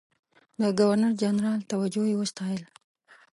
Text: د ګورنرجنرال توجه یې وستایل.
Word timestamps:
د 0.59 0.61
ګورنرجنرال 0.79 1.59
توجه 1.71 2.03
یې 2.09 2.15
وستایل. 2.21 2.63